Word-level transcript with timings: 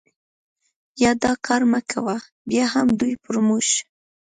یا 1.03 1.11
دا 1.23 1.31
کار 1.45 1.61
مه 1.71 1.79
کوه، 1.91 2.17
بیا 2.49 2.65
هم 2.73 2.87
دوی 2.99 3.13
پر 3.23 3.35
موږ. 3.47 3.67